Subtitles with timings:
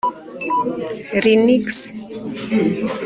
[1.21, 1.77] Lynxx